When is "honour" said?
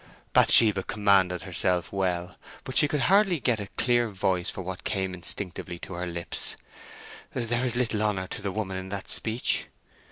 8.01-8.25